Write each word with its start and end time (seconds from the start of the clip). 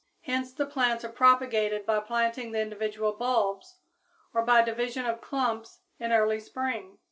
Hence 0.21 0.51
the 0.51 0.65
plants 0.65 1.05
are 1.05 1.11
propagated 1.11 1.85
by 1.85 1.99
planting 1.99 2.53
the 2.53 2.59
individual 2.59 3.11
bulbs 3.13 3.75
or 4.33 4.41
by 4.41 4.63
division 4.63 5.05
of 5.05 5.21
clumps 5.21 5.81
in 5.99 6.11
early 6.11 6.39
spring. 6.39 6.97